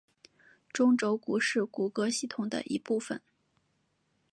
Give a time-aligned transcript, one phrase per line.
[0.73, 3.21] 中轴骨是骨骼系统的一部分。